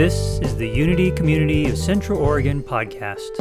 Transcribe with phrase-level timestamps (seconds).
[0.00, 3.36] This is the Unity Community of Central Oregon podcast.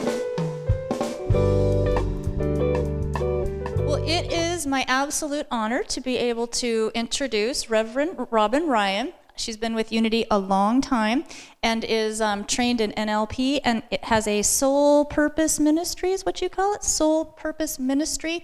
[3.77, 9.13] Well, it is my absolute honor to be able to introduce Reverend Robin Ryan.
[9.37, 11.23] She's been with Unity a long time
[11.63, 16.41] and is um, trained in NLP and it has a soul purpose ministry, is what
[16.41, 16.83] you call it?
[16.83, 18.43] Soul purpose ministry.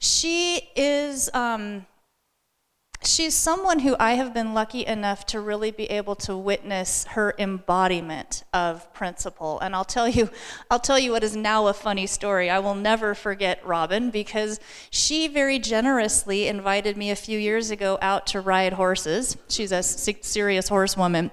[0.00, 1.30] She is.
[1.32, 1.86] Um,
[3.04, 7.34] she's someone who I have been lucky enough to really be able to witness her
[7.38, 9.58] embodiment of principle.
[9.60, 10.30] And I'll tell you,
[10.70, 12.50] I'll tell you what is now a funny story.
[12.50, 14.60] I will never forget Robin because
[14.90, 19.36] she very generously invited me a few years ago out to ride horses.
[19.48, 21.30] She's a serious horsewoman.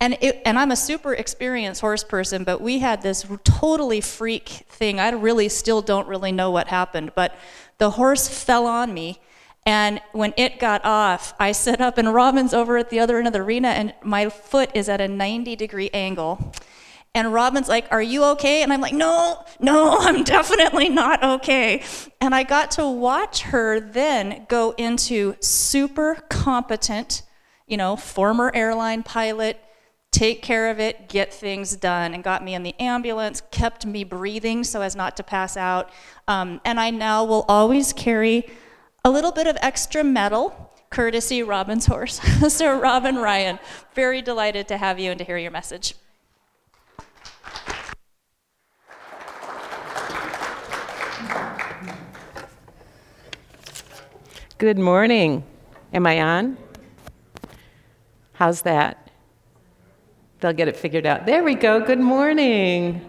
[0.00, 4.48] And, it, and I'm a super experienced horse person, but we had this totally freak
[4.48, 4.98] thing.
[4.98, 7.34] I really still don't really know what happened, but
[7.78, 9.20] the horse fell on me
[9.66, 13.26] and when it got off, I sit up, and Robin's over at the other end
[13.26, 16.52] of the arena, and my foot is at a 90 degree angle.
[17.14, 18.62] And Robin's like, Are you okay?
[18.62, 21.82] And I'm like, No, no, I'm definitely not okay.
[22.20, 27.22] And I got to watch her then go into super competent,
[27.66, 29.60] you know, former airline pilot,
[30.10, 34.04] take care of it, get things done, and got me in the ambulance, kept me
[34.04, 35.90] breathing so as not to pass out.
[36.28, 38.46] Um, and I now will always carry
[39.06, 42.14] a little bit of extra metal, courtesy Robin's horse.
[42.48, 43.58] so, Robin Ryan,
[43.94, 45.94] very delighted to have you and to hear your message.
[54.56, 55.44] Good morning.
[55.92, 56.56] Am I on?
[58.32, 59.10] How's that?
[60.40, 61.26] They'll get it figured out.
[61.26, 61.78] There we go.
[61.78, 63.06] Good morning.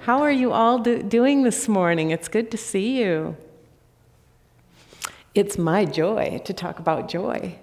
[0.00, 2.12] How are you all do- doing this morning?
[2.12, 3.36] It's good to see you.
[5.34, 7.58] It's my joy to talk about joy.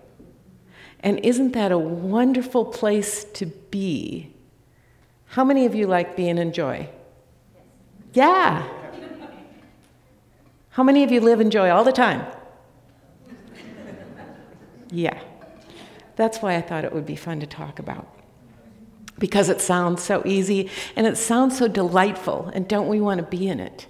[1.01, 4.33] And isn't that a wonderful place to be?
[5.27, 6.89] How many of you like being in joy?
[8.13, 8.67] Yeah.
[10.69, 12.25] How many of you live in joy all the time?
[14.89, 15.19] Yeah.
[16.15, 18.07] That's why I thought it would be fun to talk about.
[19.19, 23.25] Because it sounds so easy and it sounds so delightful, and don't we want to
[23.25, 23.87] be in it?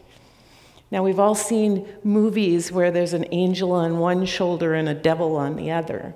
[0.92, 5.36] Now, we've all seen movies where there's an angel on one shoulder and a devil
[5.36, 6.14] on the other.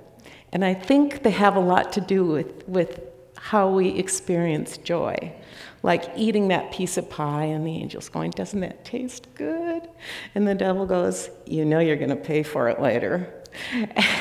[0.51, 3.01] And I think they have a lot to do with, with
[3.37, 5.33] how we experience joy.
[5.81, 9.87] Like eating that piece of pie, and the angel's going, Doesn't that taste good?
[10.35, 13.33] And the devil goes, You know you're going to pay for it later.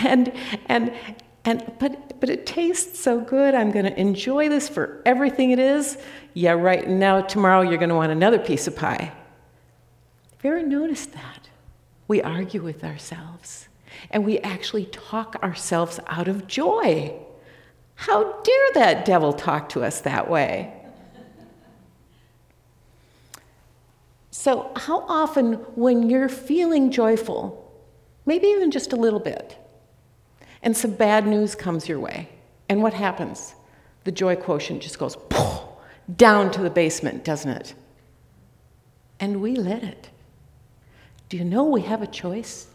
[0.04, 0.32] And,
[0.66, 0.94] and,
[1.44, 3.54] and, but, but it tastes so good.
[3.54, 5.98] I'm going to enjoy this for everything it is.
[6.32, 6.88] Yeah, right.
[6.88, 9.12] Now, tomorrow, you're going to want another piece of pie.
[10.38, 11.48] Have you ever noticed that?
[12.06, 13.68] We argue with ourselves
[14.12, 17.12] and we actually talk ourselves out of joy.
[17.96, 20.72] How dare that devil talk to us that way?
[24.30, 27.74] So, how often, when you're feeling joyful,
[28.24, 29.58] maybe even just a little bit,
[30.62, 32.28] and some bad news comes your way,
[32.68, 33.56] and what happens?
[34.04, 35.16] The joy quotient just goes
[36.16, 37.74] down to the basement, doesn't it?
[39.18, 40.10] And we let it.
[41.28, 42.68] Do you know we have a choice?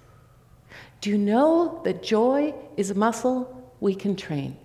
[1.01, 4.57] Do you know that joy is a muscle we can train?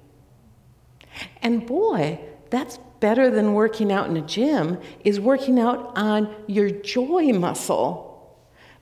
[1.42, 6.70] And boy, that's better than working out in a gym, is working out on your
[6.70, 8.36] joy muscle.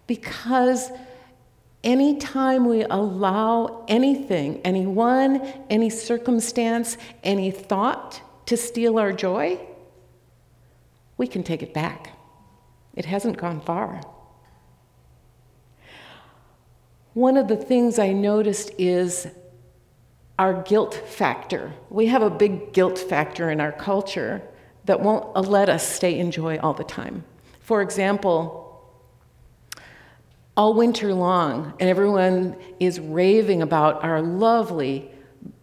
[0.07, 0.91] Because
[1.85, 5.41] anytime we allow anything, anyone,
[5.71, 9.59] any circumstance, any thought to steal our joy,
[11.17, 12.11] we can take it back.
[12.95, 14.01] It hasn't gone far.
[17.17, 19.27] One of the things I noticed is
[20.39, 21.73] our guilt factor.
[21.89, 24.43] We have a big guilt factor in our culture
[24.85, 27.25] that won't let us stay in joy all the time.
[27.61, 28.87] For example,
[30.59, 35.11] all winter long, and everyone is raving about our lovely,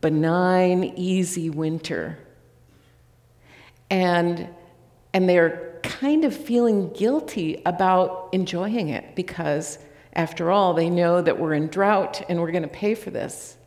[0.02, 2.18] benign, easy winter.
[3.92, 4.50] And,
[5.14, 9.78] and they're kind of feeling guilty about enjoying it because
[10.14, 13.58] after all, they know that we're in drought and we're going to pay for this.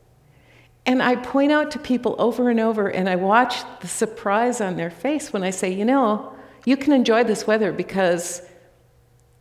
[0.87, 4.77] And I point out to people over and over, and I watch the surprise on
[4.77, 6.33] their face when I say, you know,
[6.65, 8.41] you can enjoy this weather because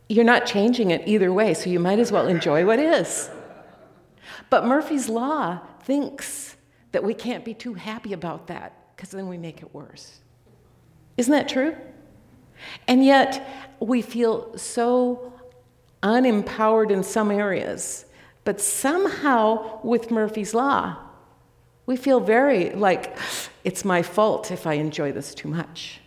[0.08, 3.30] you're not changing it either way, so you might as well enjoy what is.
[4.50, 6.56] But Murphy's Law thinks
[6.90, 10.20] that we can't be too happy about that because then we make it worse.
[11.16, 11.76] Isn't that true?
[12.88, 15.32] And yet, we feel so
[16.02, 18.04] unempowered in some areas.
[18.44, 20.96] But somehow, with Murphy's Law,
[21.86, 23.16] We feel very like
[23.62, 26.00] it's my fault if I enjoy this too much.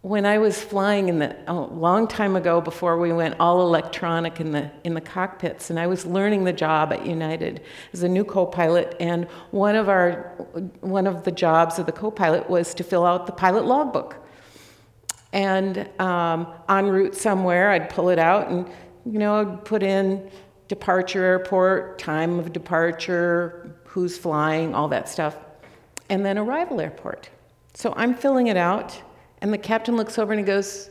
[0.00, 4.40] When I was flying in the a long time ago before we went all electronic
[4.40, 7.60] in the in the cockpits and I was learning the job at United
[7.92, 10.32] as a new co-pilot and one of our
[10.80, 14.16] one of the jobs of the co-pilot was to fill out the pilot logbook.
[15.36, 18.66] And um, en route somewhere, I'd pull it out and
[19.04, 20.30] you know, I'd put in
[20.66, 25.36] departure airport, time of departure, who's flying, all that stuff,
[26.08, 27.28] and then arrival airport.
[27.74, 29.00] So I'm filling it out,
[29.42, 30.88] and the captain looks over and he goes,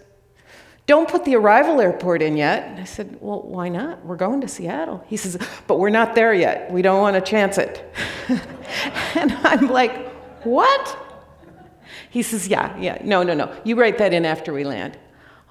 [0.85, 2.67] Don't put the arrival airport in yet.
[2.67, 4.05] And I said, Well, why not?
[4.05, 5.03] We're going to Seattle.
[5.07, 6.71] He says, But we're not there yet.
[6.71, 7.91] We don't want to chance it.
[9.15, 10.13] and I'm like,
[10.43, 11.04] What?
[12.15, 13.53] He says, Yeah, yeah, no, no, no.
[13.65, 14.97] You write that in after we land.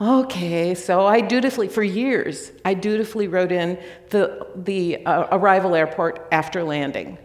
[0.00, 3.78] Okay, so I dutifully, for years, I dutifully wrote in
[4.08, 7.18] the, the uh, arrival airport after landing.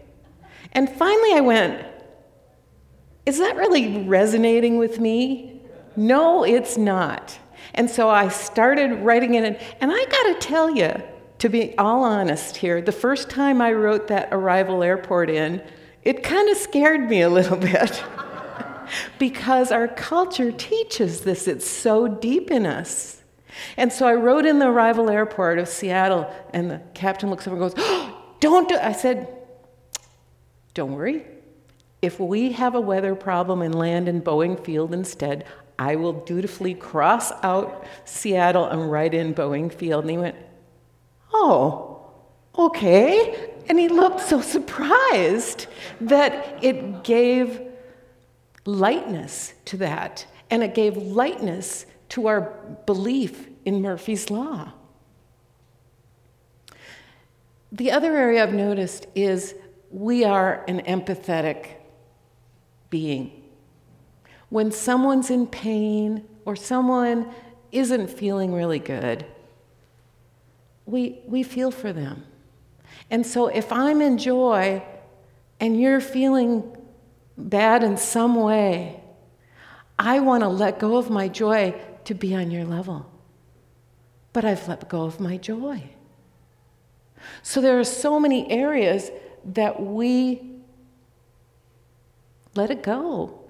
[0.72, 1.86] And finally I went,
[3.24, 5.62] is that really resonating with me?
[5.96, 7.38] No, it's not.
[7.72, 11.02] And so I started writing it in, and I gotta tell you,
[11.38, 15.62] to be all honest here, the first time I wrote that arrival airport in,
[16.02, 18.04] it kind of scared me a little bit
[19.18, 21.48] because our culture teaches this.
[21.48, 23.22] It's so deep in us.
[23.76, 27.56] And so I wrote in the arrival airport of Seattle, and the captain looks over
[27.56, 28.76] and goes, oh, Don't do.
[28.76, 29.28] I said,
[30.74, 31.26] Don't worry.
[32.02, 35.44] If we have a weather problem and land in Boeing Field instead,
[35.78, 40.04] I will dutifully cross out Seattle and write in Boeing Field.
[40.04, 40.36] And he went,
[41.32, 42.10] Oh,
[42.56, 43.52] okay.
[43.68, 45.66] And he looked so surprised
[46.00, 47.60] that it gave
[48.64, 52.52] lightness to that, and it gave lightness to our
[52.86, 54.72] belief in Murphy's Law.
[57.72, 59.54] The other area I've noticed is
[59.90, 61.66] we are an empathetic
[62.90, 63.44] being.
[64.48, 67.32] When someone's in pain or someone
[67.70, 69.24] isn't feeling really good,
[70.86, 72.24] we, we feel for them.
[73.10, 74.82] And so if I'm in joy
[75.60, 76.76] and you're feeling
[77.48, 79.00] bad in some way,
[79.98, 83.06] I want to let go of my joy to be on your level.
[84.32, 85.90] But I've let go of my joy.
[87.42, 89.10] So there are so many areas
[89.44, 90.40] that we
[92.54, 93.40] let it go.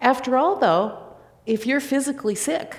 [0.00, 0.98] After all, though,
[1.46, 2.76] if you're physically sick,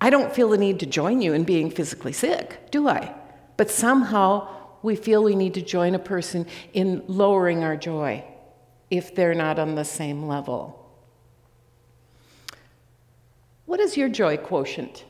[0.00, 3.14] I don't feel the need to join you in being physically sick, do I?
[3.56, 4.48] But somehow
[4.82, 8.24] we feel we need to join a person in lowering our joy
[8.96, 10.80] if they're not on the same level.
[13.66, 15.04] What is your joy quotient?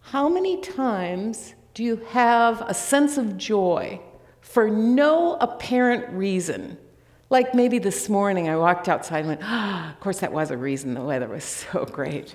[0.00, 4.00] How many times do you have a sense of joy
[4.40, 6.78] for no apparent reason?
[7.30, 10.56] Like maybe this morning I walked outside and went, ah, of course that was a
[10.56, 12.34] reason, the weather was so great.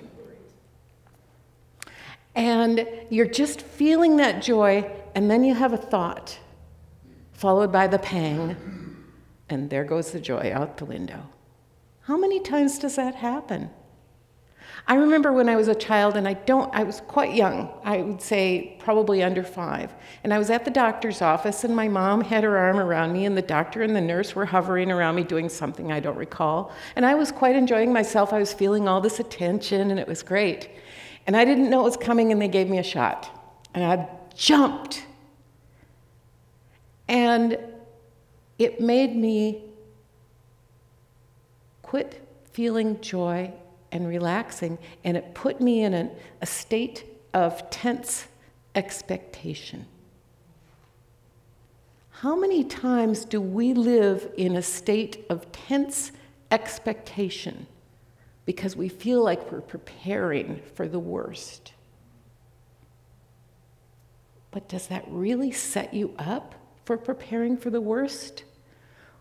[2.36, 6.38] And you're just feeling that joy, and then you have a thought,
[7.32, 8.83] followed by the pang,
[9.54, 11.22] and there goes the joy out the window.
[12.02, 13.70] How many times does that happen?
[14.86, 18.02] I remember when I was a child, and I don't, I was quite young, I
[18.02, 22.20] would say probably under five, and I was at the doctor's office, and my mom
[22.20, 25.24] had her arm around me, and the doctor and the nurse were hovering around me
[25.24, 26.70] doing something I don't recall.
[26.96, 28.34] And I was quite enjoying myself.
[28.34, 30.68] I was feeling all this attention, and it was great.
[31.26, 33.30] And I didn't know it was coming, and they gave me a shot.
[33.72, 35.06] And I jumped.
[37.08, 37.58] And
[38.58, 39.64] it made me
[41.82, 43.52] quit feeling joy
[43.92, 48.26] and relaxing, and it put me in a state of tense
[48.74, 49.86] expectation.
[52.10, 56.12] How many times do we live in a state of tense
[56.50, 57.66] expectation
[58.46, 61.72] because we feel like we're preparing for the worst?
[64.50, 66.54] But does that really set you up
[66.84, 68.44] for preparing for the worst?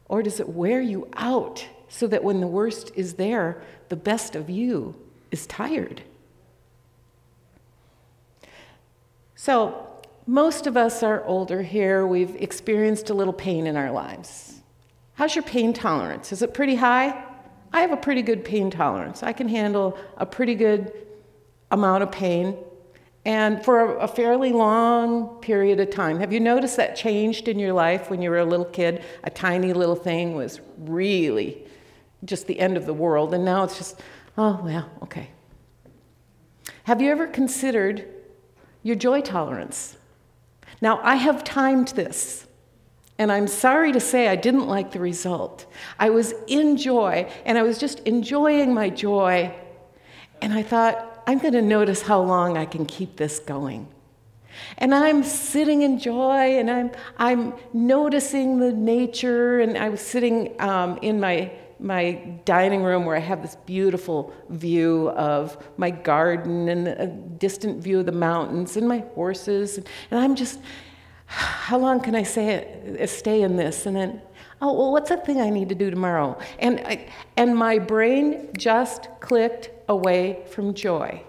[0.06, 4.36] Or does it wear you out so that when the worst is there, the best
[4.36, 4.96] of you
[5.32, 6.02] is tired?
[9.36, 9.88] So,
[10.26, 12.08] most of us are older here.
[12.08, 14.62] We've experienced a little pain in our lives.
[15.16, 16.32] How's your pain tolerance?
[16.32, 17.24] Is it pretty high?
[17.74, 19.22] I have a pretty good pain tolerance.
[19.22, 20.94] I can handle a pretty good
[21.72, 22.56] amount of pain
[23.26, 26.20] and for a, fairly long period of time.
[26.20, 29.04] Have you noticed that changed in your life when you were a little kid?
[29.24, 31.66] A tiny little thing was really
[32.26, 34.02] just the end of the world, and now it's just,
[34.38, 35.30] oh, well, okay.
[36.84, 38.06] Have you ever considered
[38.82, 39.98] your joy tolerance?
[40.82, 42.46] Now, I have timed this.
[43.20, 45.68] And I'm sorry to say I didn't like the result.
[46.00, 49.54] I was in joy, and I was just enjoying my joy.
[50.42, 53.88] And I thought, I'm going to notice how long I can keep this going.
[54.78, 59.60] And I'm sitting in joy and I'm, I'm noticing the nature.
[59.60, 64.34] And I was sitting um, in my, my dining room where I have this beautiful
[64.50, 69.78] view of my garden and a distant view of the mountains and my horses.
[69.78, 70.60] And I'm just,
[71.26, 73.86] how long can I say it, stay in this?
[73.86, 74.22] And then,
[74.62, 76.38] oh, well, what's that thing I need to do tomorrow?
[76.60, 81.24] And, I, and my brain just clicked away from joy.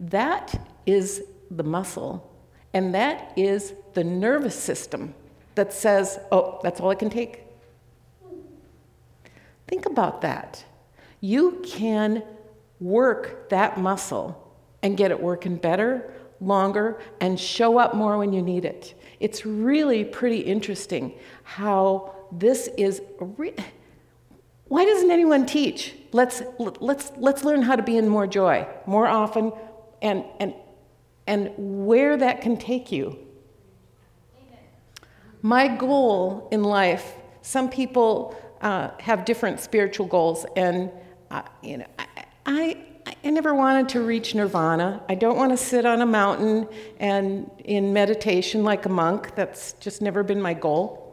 [0.00, 2.30] That is the muscle,
[2.72, 5.14] and that is the nervous system
[5.54, 7.44] that says, oh, that's all I can take.
[9.66, 10.64] Think about that.
[11.20, 12.22] You can
[12.80, 18.40] work that muscle and get it working better, longer, and show up more when you
[18.40, 18.94] need it.
[19.18, 23.02] It's really pretty interesting how this is.
[23.18, 23.54] Re-
[24.68, 25.94] Why doesn't anyone teach?
[26.12, 29.52] Let's, let's, let's learn how to be in more joy more often
[30.00, 30.54] and, and
[31.28, 33.16] and where that can take you.
[35.42, 40.90] My goal in life, some people uh, have different spiritual goals, and
[41.30, 45.02] uh, you know, I, I, I never wanted to reach nirvana.
[45.08, 46.66] I don't want to sit on a mountain
[46.98, 49.34] and in meditation like a monk.
[49.36, 51.07] That's just never been my goal.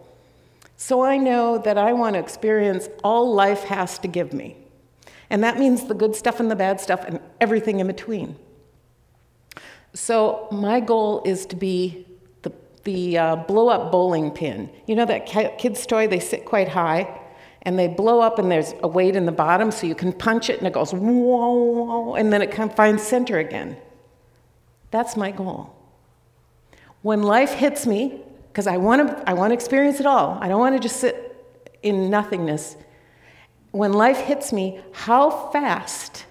[0.78, 4.58] So I know that I want to experience all life has to give me.
[5.30, 8.36] And that means the good stuff and the bad stuff and everything in between.
[9.94, 12.06] So my goal is to be
[12.42, 12.52] the,
[12.84, 14.70] the uh, blow up bowling pin.
[14.88, 16.08] You know that kid's toy?
[16.08, 17.22] They sit quite high
[17.62, 20.50] and they blow up and there's a weight in the bottom so you can punch
[20.50, 23.78] it and it goes whoa, whoa and then it can find center again.
[24.92, 25.74] That's my goal.
[27.02, 28.22] When life hits me,
[28.56, 30.38] because I want to I want to experience it all.
[30.40, 31.46] I don't want to just sit
[31.84, 32.78] in nothingness.
[33.72, 36.26] When life hits me, how fast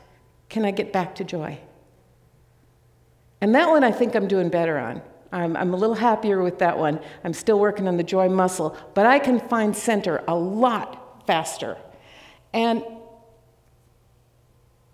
[0.49, 1.59] can I get back to joy?
[3.43, 5.02] And that one I think I'm doing better on.
[5.33, 6.99] I'm, I'm, a little happier with that one.
[7.25, 11.76] I'm still working on the joy muscle, but I can find center a lot faster.
[12.54, 12.83] And,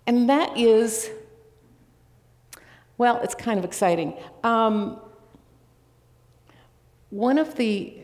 [0.05, 1.09] and that is,
[2.97, 4.17] well, it's kind of exciting.
[4.43, 4.99] Um,
[7.11, 7.97] one of the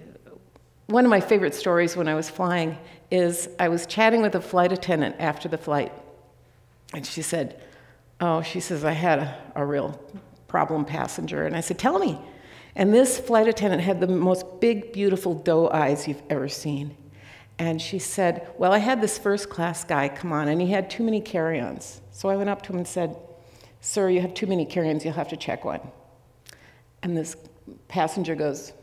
[0.85, 2.77] one of my favorite stories when I was flying
[3.11, 5.91] is I was chatting with a flight attendant after the flight,
[6.93, 7.61] and she said,
[8.21, 9.99] "Oh, she says I had a, a real
[10.47, 11.45] problem passenger.
[11.45, 12.19] And I said, Tell me.
[12.75, 16.95] And this flight attendant had the most big, beautiful doe eyes you've ever seen.
[17.59, 20.89] And she said, Well, I had this first class guy come on, and he had
[20.89, 22.01] too many carry ons.
[22.11, 23.15] So I went up to him and said,
[23.81, 25.81] Sir, you have too many carry ons, you'll have to check one.
[27.03, 27.35] And this
[27.87, 28.73] passenger goes,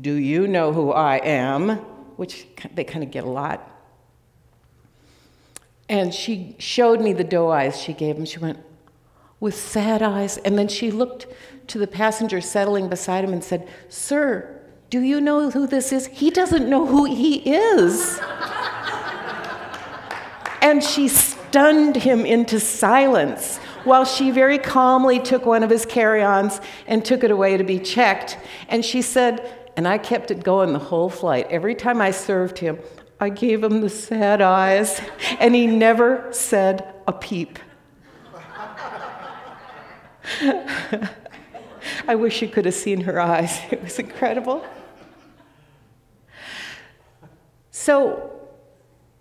[0.00, 1.70] Do you know who I am?
[2.16, 3.70] Which they kind of get a lot.
[5.88, 8.24] And she showed me the doe eyes she gave him.
[8.24, 8.58] She went,
[9.38, 10.38] with sad eyes.
[10.38, 11.26] And then she looked
[11.68, 16.06] to the passenger settling beside him and said, Sir, do you know who this is?
[16.06, 18.18] He doesn't know who he is.
[20.62, 26.22] and she stunned him into silence while she very calmly took one of his carry
[26.22, 28.38] ons and took it away to be checked.
[28.68, 31.46] And she said, and I kept it going the whole flight.
[31.50, 32.78] Every time I served him,
[33.20, 35.00] I gave him the sad eyes,
[35.38, 37.58] and he never said a peep.
[42.08, 43.60] I wish you could have seen her eyes.
[43.70, 44.64] It was incredible.
[47.70, 48.32] So,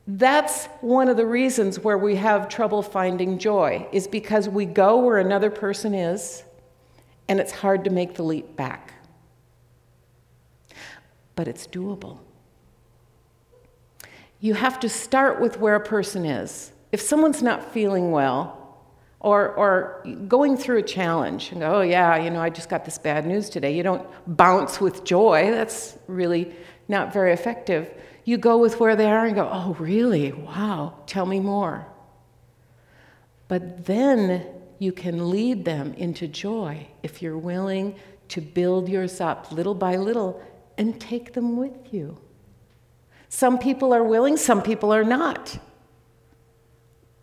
[0.07, 4.99] that's one of the reasons where we have trouble finding joy, is because we go
[4.99, 6.43] where another person is,
[7.27, 8.94] and it's hard to make the leap back.
[11.35, 12.19] But it's doable.
[14.39, 16.71] You have to start with where a person is.
[16.91, 18.65] If someone's not feeling well,
[19.25, 22.85] or, or going through a challenge and go, oh, yeah, you know, I just got
[22.85, 23.75] this bad news today.
[23.75, 25.49] You don't bounce with joy.
[25.49, 26.53] That's really
[26.87, 27.89] not very effective.
[28.23, 30.31] You go with where they are and go, oh, really?
[30.31, 31.87] Wow, tell me more.
[33.47, 34.45] But then
[34.77, 37.95] you can lead them into joy if you're willing
[38.27, 40.43] to build yours up little by little
[40.77, 42.17] and take them with you.
[43.29, 45.57] Some people are willing, some people are not.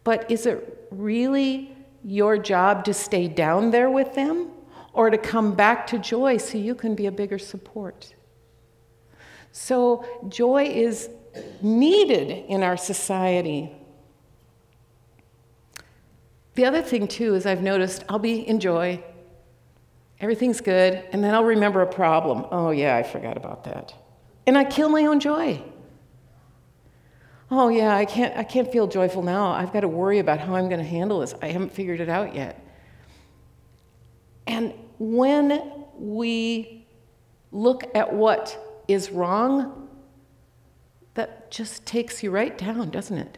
[0.05, 4.51] But is it really your job to stay down there with them
[4.93, 8.15] or to come back to joy so you can be a bigger support.
[9.53, 11.11] So, joy is
[11.61, 13.71] needed in our society.
[16.55, 19.03] The other thing, too, is I've noticed I'll be in joy,
[20.23, 22.47] everything's good, and then I'll remember a problem.
[22.51, 23.93] Oh, yeah, I forgot about that.
[24.47, 25.63] And I kill my own joy.
[27.55, 29.51] Oh yeah, I can't I can't feel joyful now.
[29.51, 31.35] I've got to worry about how I'm going to handle this.
[31.43, 32.67] I haven't figured it out yet.
[34.47, 36.87] And when we
[37.51, 39.87] look at what is wrong,
[41.13, 43.37] that just takes you right down, doesn't it?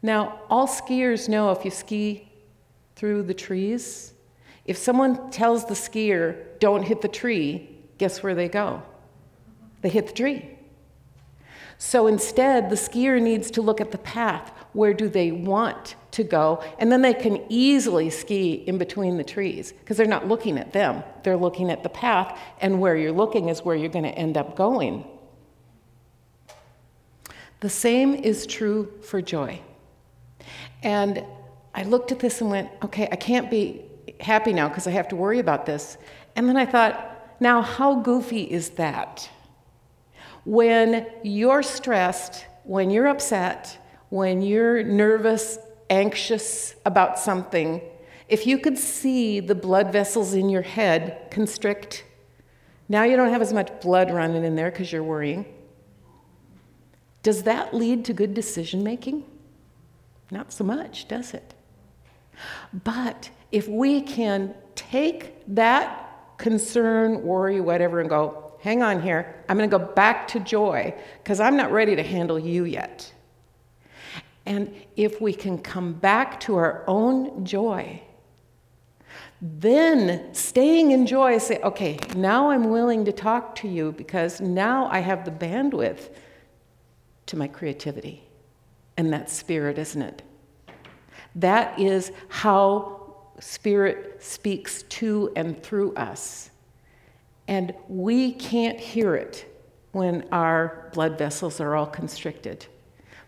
[0.00, 2.30] Now, all skiers know if you ski
[2.94, 4.12] through the trees,
[4.64, 8.82] if someone tells the skier, don't hit the tree, guess where they go?
[9.82, 10.56] They hit the tree.
[11.78, 14.52] So instead, the skier needs to look at the path.
[14.74, 16.62] Where do they want to go?
[16.78, 20.74] And then they can easily ski in between the trees because they're not looking at
[20.74, 21.02] them.
[21.22, 24.36] They're looking at the path, and where you're looking is where you're going to end
[24.36, 25.06] up going.
[27.60, 29.60] The same is true for joy.
[30.82, 31.24] And
[31.74, 33.82] I looked at this and went, okay, I can't be
[34.20, 35.98] happy now because I have to worry about this.
[36.36, 39.28] And then I thought, now how goofy is that?
[40.44, 43.78] When you're stressed, when you're upset,
[44.10, 45.58] when you're nervous,
[45.88, 47.80] anxious about something,
[48.28, 52.04] if you could see the blood vessels in your head constrict,
[52.88, 55.44] now you don't have as much blood running in there because you're worrying.
[57.22, 59.24] Does that lead to good decision making?
[60.30, 61.54] Not so much, does it?
[62.72, 69.56] But if we can take that concern, worry, whatever, and go, hang on here, I'm
[69.56, 73.12] going to go back to joy because I'm not ready to handle you yet.
[74.46, 78.02] And if we can come back to our own joy,
[79.42, 84.86] then staying in joy, say, okay, now I'm willing to talk to you because now
[84.86, 86.10] I have the bandwidth
[87.26, 88.22] to my creativity.
[88.96, 90.22] And that spirit, isn't it?
[91.34, 92.99] That is how
[93.40, 96.50] Spirit speaks to and through us.
[97.48, 99.46] And we can't hear it
[99.92, 102.66] when our blood vessels are all constricted.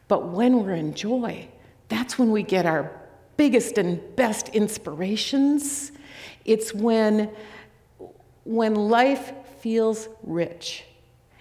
[0.08, 1.48] But when we're in joy,
[1.88, 2.92] that's when we get our
[3.36, 5.92] biggest and best inspirations.
[6.44, 7.30] It's when,
[8.44, 10.84] when life feels rich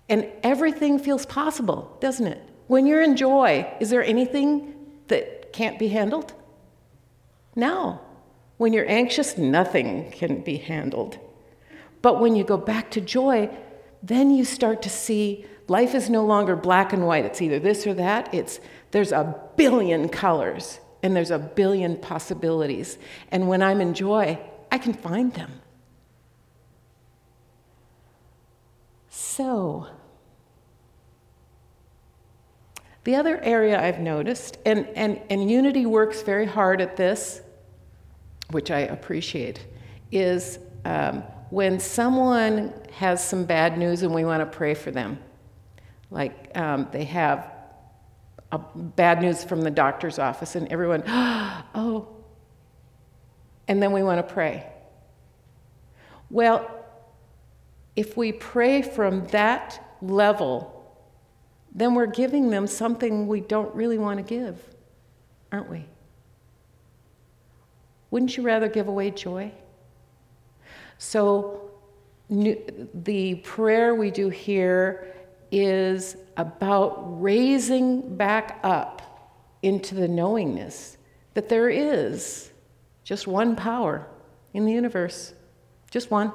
[0.09, 2.41] and everything feels possible, doesn't it?
[2.67, 4.73] When you're in joy, is there anything
[5.07, 6.33] that can't be handled?
[7.55, 7.99] No.
[8.61, 11.17] When you're anxious, nothing can be handled.
[12.03, 13.49] But when you go back to joy,
[14.03, 17.25] then you start to see life is no longer black and white.
[17.25, 18.31] It's either this or that.
[18.31, 18.59] It's
[18.91, 22.99] there's a billion colors and there's a billion possibilities.
[23.31, 24.39] And when I'm in joy,
[24.71, 25.53] I can find them.
[29.09, 29.87] So,
[33.05, 37.41] the other area I've noticed, and, and, and Unity works very hard at this,
[38.51, 39.65] which I appreciate,
[40.11, 45.19] is um, when someone has some bad news and we want to pray for them.
[46.09, 47.51] Like um, they have
[48.51, 52.07] a bad news from the doctor's office, and everyone, oh,
[53.67, 54.67] and then we want to pray.
[56.29, 56.69] Well,
[57.95, 60.77] if we pray from that level,
[61.73, 64.61] then we're giving them something we don't really want to give,
[65.51, 65.85] aren't we?
[68.11, 69.51] Wouldn't you rather give away joy?
[70.97, 71.71] So,
[72.29, 75.07] the prayer we do here
[75.51, 79.01] is about raising back up
[79.61, 80.97] into the knowingness
[81.33, 82.51] that there is
[83.03, 84.07] just one power
[84.53, 85.33] in the universe,
[85.89, 86.31] just one.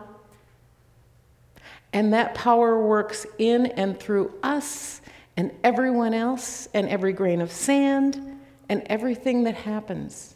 [1.93, 5.01] And that power works in and through us
[5.37, 10.36] and everyone else and every grain of sand and everything that happens.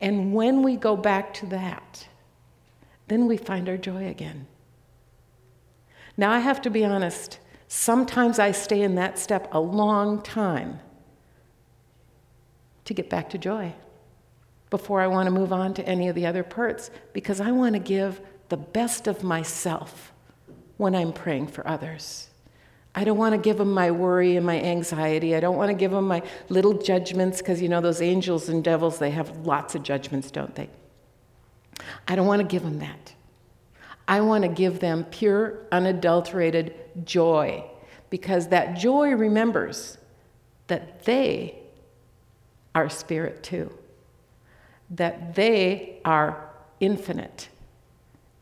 [0.00, 2.06] And when we go back to that,
[3.08, 4.46] then we find our joy again.
[6.16, 10.80] Now, I have to be honest, sometimes I stay in that step a long time
[12.84, 13.74] to get back to joy
[14.70, 17.74] before I want to move on to any of the other parts because I want
[17.74, 20.12] to give the best of myself
[20.76, 22.27] when I'm praying for others.
[22.98, 25.36] I don't want to give them my worry and my anxiety.
[25.36, 28.64] I don't want to give them my little judgments because you know those angels and
[28.64, 30.68] devils, they have lots of judgments, don't they?
[32.08, 33.14] I don't want to give them that.
[34.08, 37.62] I want to give them pure, unadulterated joy
[38.10, 39.96] because that joy remembers
[40.66, 41.56] that they
[42.74, 43.72] are spirit too,
[44.90, 47.48] that they are infinite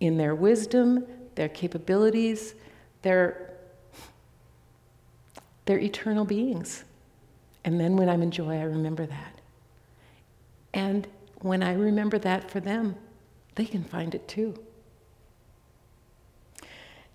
[0.01, 2.55] in their wisdom, their capabilities,
[3.03, 3.46] their
[5.67, 6.85] they're eternal beings.
[7.65, 9.41] And then when I'm in joy, I remember that.
[10.73, 11.07] And
[11.41, 12.97] when I remember that for them,
[13.57, 14.55] they can find it too.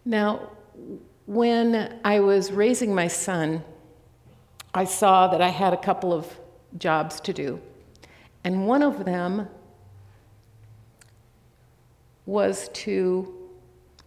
[0.04, 0.50] Now,
[1.26, 3.64] when I was raising my son,
[4.74, 6.40] I saw that I had a couple of
[6.78, 7.62] jobs to do.
[8.44, 9.48] And one of them
[12.26, 13.50] was to,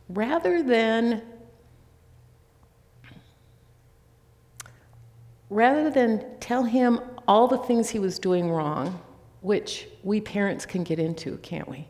[0.08, 1.22] rather than
[5.54, 9.00] rather than tell him all the things he was doing wrong,
[9.40, 11.86] which we parents can get into, can't we?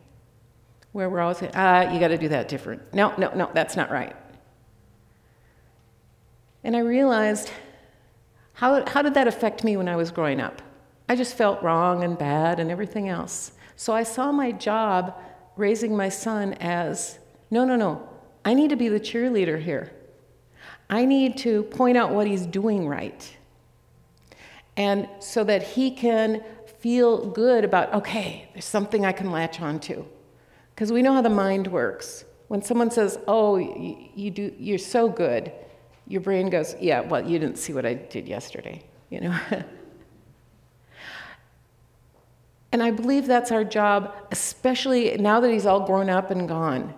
[0.91, 2.93] Where we're always ah, you got to do that different.
[2.93, 4.15] No, no, no, that's not right.
[6.63, 7.49] And I realized
[8.53, 10.61] how, how did that affect me when I was growing up?
[11.09, 13.51] I just felt wrong and bad and everything else.
[13.75, 15.19] So I saw my job
[15.55, 17.17] raising my son as
[17.49, 18.07] no, no, no,
[18.45, 19.91] I need to be the cheerleader here.
[20.87, 23.35] I need to point out what he's doing right.
[24.77, 26.43] And so that he can
[26.79, 30.05] feel good about, okay, there's something I can latch onto.
[30.73, 32.25] Because we know how the mind works.
[32.47, 35.51] When someone says, oh, you, you do, you're so good,
[36.07, 39.39] your brain goes, yeah, well, you didn't see what I did yesterday, you know?
[42.71, 46.93] and I believe that's our job, especially now that he's all grown up and gone.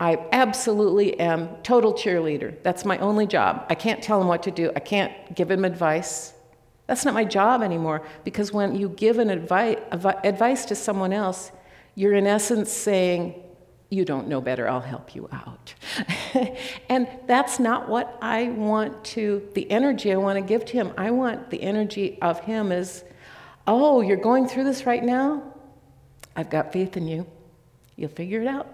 [0.00, 2.60] I absolutely am total cheerleader.
[2.62, 3.64] That's my only job.
[3.70, 4.72] I can't tell him what to do.
[4.74, 6.33] I can't give him advice.
[6.86, 11.50] That's not my job anymore because when you give an advice, advice to someone else,
[11.94, 13.42] you're in essence saying,
[13.88, 15.74] You don't know better, I'll help you out.
[16.88, 20.92] and that's not what I want to, the energy I want to give to him.
[20.98, 23.04] I want the energy of him is,
[23.66, 25.42] Oh, you're going through this right now?
[26.36, 27.26] I've got faith in you.
[27.96, 28.66] You'll figure it out.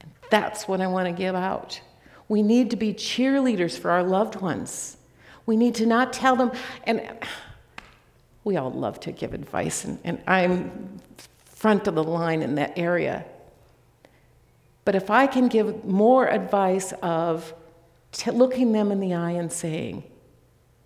[0.00, 1.80] And that's what I want to give out.
[2.28, 4.96] We need to be cheerleaders for our loved ones.
[5.46, 6.52] We need to not tell them,
[6.84, 7.18] and
[8.44, 11.00] we all love to give advice, and, and I'm
[11.44, 13.24] front of the line in that area.
[14.84, 17.52] But if I can give more advice of
[18.12, 20.04] t- looking them in the eye and saying,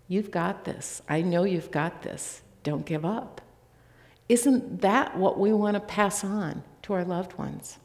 [0.07, 1.01] You've got this.
[1.09, 2.41] I know you've got this.
[2.63, 3.41] Don't give up.
[4.29, 7.79] Isn't that what we want to pass on to our loved ones?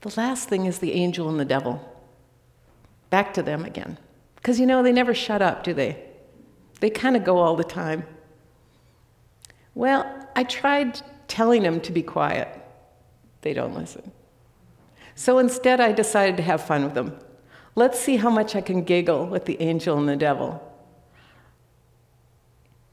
[0.00, 1.93] The last thing is the angel and the devil
[3.14, 3.96] back to them again.
[4.34, 6.02] Because you know, they never shut up, do they?
[6.80, 8.02] They kind of go all the time.
[9.72, 10.02] Well,
[10.34, 12.48] I tried telling them to be quiet.
[13.42, 14.10] They don't listen.
[15.14, 17.16] So instead, I decided to have fun with them.
[17.76, 20.50] Let's see how much I can giggle with the angel and the devil.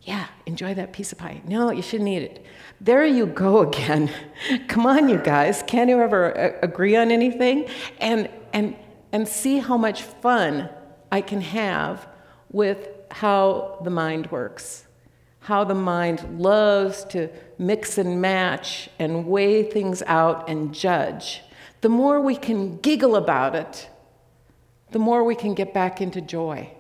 [0.04, 1.42] Yeah, enjoy that piece of pie.
[1.48, 2.46] No, you shouldn't eat it.
[2.80, 4.12] There you go again.
[4.68, 5.64] Come on, you guys.
[5.66, 7.68] Can't you ever uh, agree on anything?
[8.00, 8.76] And, and
[9.12, 10.70] and see how much fun
[11.12, 12.08] I can have
[12.52, 14.86] with how the mind works.
[15.40, 21.42] How the mind loves to mix and match and weigh things out and judge.
[21.82, 23.90] The more we can giggle about it,
[24.92, 26.72] the more we can get back into joy.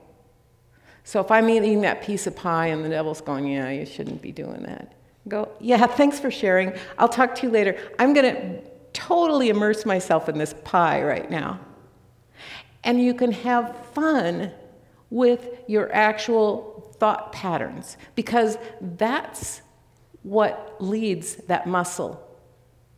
[1.03, 4.21] So if I'm eating that piece of pie and the devil's going, Yeah, you shouldn't
[4.21, 4.93] be doing that,
[5.27, 6.73] go, Yeah, thanks for sharing.
[6.99, 7.77] I'll talk to you later.
[7.97, 8.61] I'm going to
[8.93, 11.59] totally immerse myself in this pie right now
[12.83, 14.51] and you can have fun
[15.09, 19.61] with your actual thought patterns because that's
[20.23, 22.27] what leads that muscle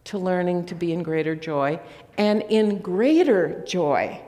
[0.06, 1.80] to learning to be in greater joy
[2.18, 4.20] and in greater joy.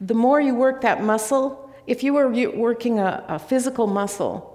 [0.00, 4.52] The more you work that muscle, if you were working a, a physical muscle,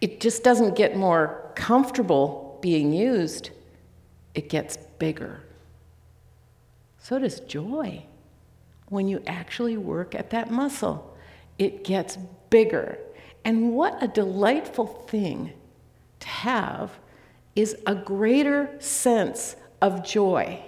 [0.00, 3.50] it just doesn't get more comfortable being used,
[4.34, 5.42] it gets bigger.
[7.04, 8.02] So does joy.
[8.88, 11.14] When you actually work at that muscle,
[11.58, 12.16] it gets
[12.48, 12.98] bigger.
[13.44, 15.52] And what a delightful thing
[16.20, 16.92] to have
[17.54, 20.64] is a greater sense of joy.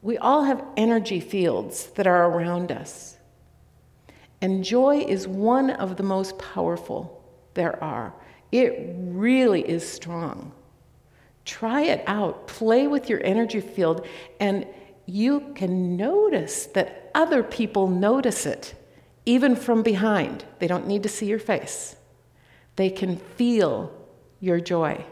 [0.00, 3.18] We all have energy fields that are around us.
[4.40, 8.14] And joy is one of the most powerful there are.
[8.50, 10.52] It really is strong.
[11.44, 12.46] Try it out.
[12.46, 14.06] Play with your energy field,
[14.38, 14.66] and
[15.06, 18.74] you can notice that other people notice it,
[19.26, 20.44] even from behind.
[20.58, 21.96] They don't need to see your face,
[22.76, 23.92] they can feel
[24.40, 25.04] your joy.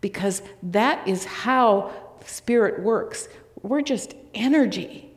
[0.00, 1.92] Because that is how
[2.24, 3.28] spirit works.
[3.62, 5.10] We're just energy.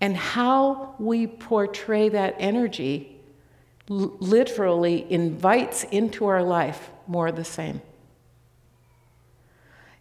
[0.00, 3.20] And how we portray that energy
[3.88, 7.80] literally invites into our life more of the same.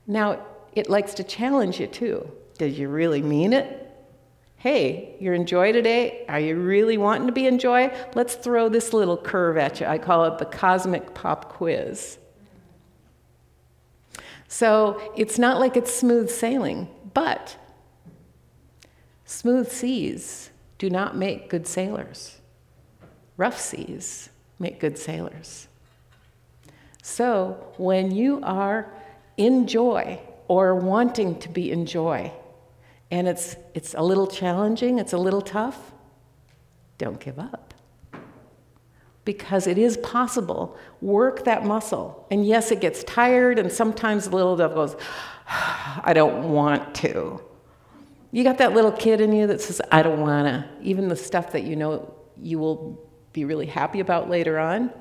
[0.07, 0.39] Now,
[0.73, 2.31] it likes to challenge you too.
[2.57, 3.83] Did you really mean it?
[4.55, 6.25] Hey, you're in joy today?
[6.27, 7.93] Are you really wanting to be in joy?
[8.15, 9.85] Let's throw this little curve at you.
[9.85, 12.17] I call it the cosmic pop quiz.
[14.47, 16.87] So it's not like it's smooth sailing.
[17.13, 17.57] But
[19.25, 22.37] smooth seas do not make good sailors,
[23.35, 25.67] rough seas make good sailors.
[27.01, 28.91] So when you are
[29.37, 32.31] in joy or wanting to be in joy,
[33.09, 35.93] and it's, it's a little challenging, it's a little tough,
[36.97, 37.73] don't give up.
[39.23, 40.77] Because it is possible.
[41.01, 42.25] Work that muscle.
[42.31, 44.95] And yes, it gets tired, and sometimes the little devil goes,
[45.47, 47.41] I don't want to.
[48.31, 50.67] You got that little kid in you that says, I don't want to.
[50.81, 54.91] Even the stuff that you know you will be really happy about later on.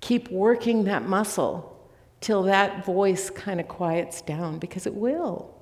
[0.00, 1.73] Keep working that muscle
[2.24, 5.54] till that voice kind of quiets down because it will.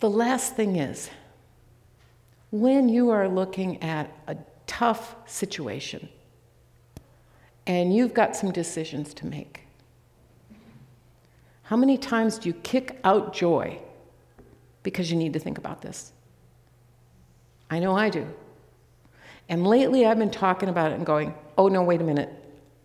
[0.00, 1.10] The last thing is
[2.50, 4.34] when you are looking at a
[4.66, 6.08] tough situation
[7.66, 9.64] and you've got some decisions to make,
[11.64, 13.78] how many times do you kick out joy
[14.82, 16.14] because you need to think about this?
[17.68, 18.26] I know I do.
[19.50, 22.30] And lately I've been talking about it and going, oh no, wait a minute.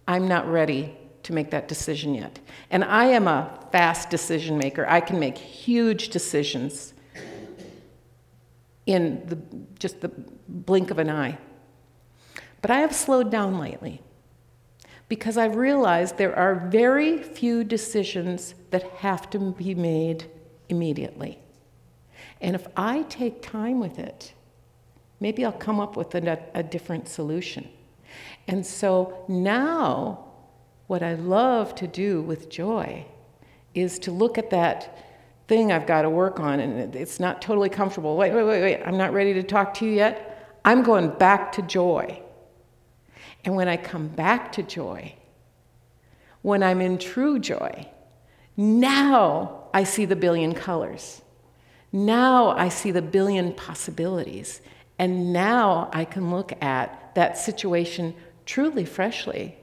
[0.07, 2.39] I'm not ready to make that decision yet.
[2.69, 4.85] And I am a fast decision maker.
[4.87, 6.93] I can make huge decisions
[8.85, 9.37] in the,
[9.77, 10.11] just the
[10.47, 11.37] blink of an eye.
[12.61, 14.01] But I have slowed down lately
[15.07, 20.25] because I've realized there are very few decisions that have to be made
[20.69, 21.39] immediately.
[22.39, 24.33] And if I take time with it,
[25.19, 27.67] maybe I'll come up with a, a different solution.
[28.47, 30.25] And so now,
[30.87, 33.05] what I love to do with joy
[33.73, 34.97] is to look at that
[35.47, 38.17] thing I've got to work on, and it's not totally comfortable.
[38.17, 40.59] Wait, wait, wait, wait, I'm not ready to talk to you yet.
[40.63, 42.21] I'm going back to joy.
[43.43, 45.15] And when I come back to joy,
[46.41, 47.87] when I'm in true joy,
[48.57, 51.21] now I see the billion colors.
[51.91, 54.61] Now I see the billion possibilities.
[55.01, 58.13] And now I can look at that situation
[58.45, 59.57] truly freshly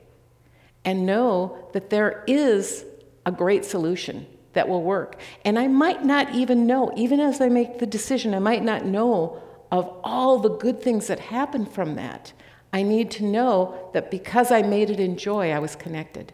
[0.85, 2.85] and know that there is
[3.25, 5.21] a great solution that will work.
[5.45, 8.85] And I might not even know, even as I make the decision, I might not
[8.85, 12.33] know of all the good things that happen from that.
[12.73, 16.33] I need to know that because I made it in joy, I was connected.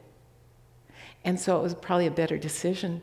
[1.27, 3.03] And so it was probably a better decision.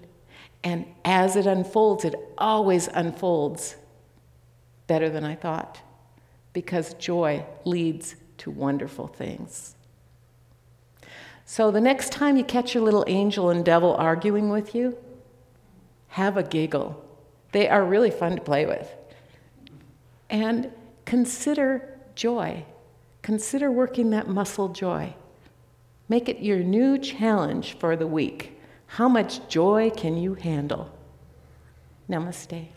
[0.63, 3.75] And as it unfolds, it always unfolds
[4.87, 5.79] better than I thought
[6.53, 9.75] because joy leads to wonderful things.
[11.45, 14.97] So the next time you catch your little angel and devil arguing with you,
[16.07, 17.03] have a giggle.
[17.51, 18.89] They are really fun to play with.
[20.29, 20.71] And
[21.05, 22.65] consider joy.
[23.21, 25.13] Consider working that muscle joy.
[26.07, 28.59] Make it your new challenge for the week.
[28.87, 30.91] How much joy can you handle?
[32.09, 32.67] Namaste.